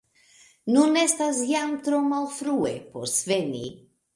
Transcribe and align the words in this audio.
Nun 0.77 0.97
estas 1.01 1.43
jam 1.49 1.75
tro 1.89 2.01
malfrue, 2.15 2.75
por 2.97 3.07
sveni. 3.17 3.63